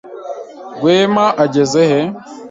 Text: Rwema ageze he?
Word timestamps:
Rwema 0.77 1.25
ageze 1.43 1.81
he? 1.89 2.01